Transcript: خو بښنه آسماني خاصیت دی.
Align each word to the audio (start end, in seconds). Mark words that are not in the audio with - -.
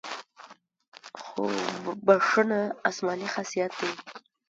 خو 1.21 1.43
بښنه 2.05 2.61
آسماني 2.89 3.27
خاصیت 3.33 3.71
دی. 3.79 3.91